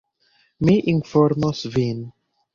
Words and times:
Mi 0.69 0.75
informos 0.95 1.61
vin. 1.77 2.03